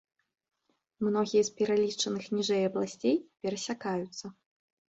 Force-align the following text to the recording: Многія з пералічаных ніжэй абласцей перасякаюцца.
Многія 1.07 1.43
з 1.49 1.53
пералічаных 1.59 2.25
ніжэй 2.37 2.63
абласцей 2.71 3.15
перасякаюцца. 3.45 4.25